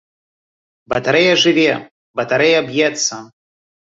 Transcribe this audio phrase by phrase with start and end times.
[0.93, 1.67] Батарэя жыве,
[2.21, 3.15] батарэя б'ецца!